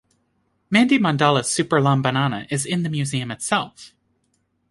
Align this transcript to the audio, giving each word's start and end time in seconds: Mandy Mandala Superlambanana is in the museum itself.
Mandy 0.71 0.97
Mandala 0.97 1.43
Superlambanana 1.43 2.47
is 2.49 2.65
in 2.65 2.81
the 2.81 2.89
museum 2.89 3.29
itself. 3.29 3.93